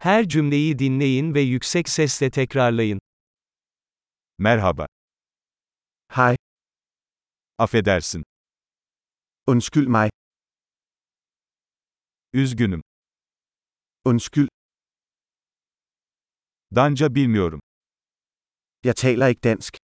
[0.00, 3.00] Her cümleyi dinleyin ve yüksek sesle tekrarlayın.
[4.38, 4.86] Merhaba.
[6.08, 6.36] Hej,
[7.58, 8.22] Affedersin.
[9.46, 10.10] undskyld mig,
[12.32, 12.82] Üzgünüm.
[14.04, 14.48] undskyld,
[16.74, 17.60] Danca bilmiyorum.
[18.84, 19.76] jeg taler ikke dansk.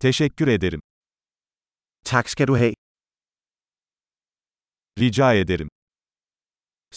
[0.00, 0.80] Teşekkür ederim.
[2.04, 2.74] Tak skal du have.
[4.98, 5.68] Rica ederim.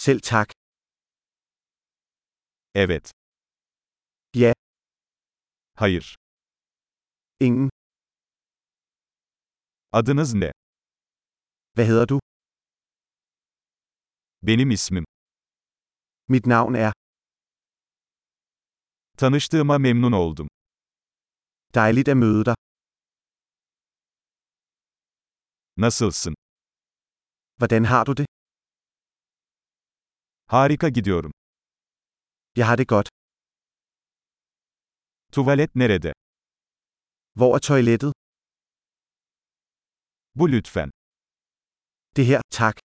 [0.06, 0.50] Selv tak.
[2.76, 3.12] Evet.
[4.34, 4.54] Ja,
[5.76, 6.16] Hayır.
[7.40, 7.70] ingen.
[9.92, 10.52] Adınız ne?
[11.76, 12.20] Hvad hedder du?
[14.42, 15.06] Benim ismim.
[16.28, 16.94] Mit navn er.
[19.18, 20.48] Tanıştığıma memnun oldum.
[21.76, 22.56] Dejligt at møde dig.
[25.78, 26.36] Nasılsın?
[27.58, 28.29] Hvordan har du det?
[30.54, 31.32] Harika gidiyorum.
[32.56, 33.10] Jeg har det godt.
[35.32, 36.12] Tuvalet nerede?
[37.40, 38.14] Hvor er toilettet?
[40.36, 40.90] Bu lütfen.
[42.16, 42.76] Det her, tak.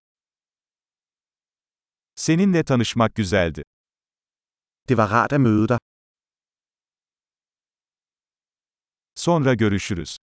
[2.17, 3.63] Seninle tanışmak güzeldi.
[4.89, 5.79] Det var rart at møde dig.
[9.15, 10.17] Sonra görüşürüz.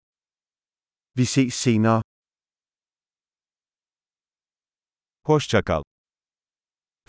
[1.18, 2.02] Vi ses senere.
[5.26, 5.84] Hoşça kal.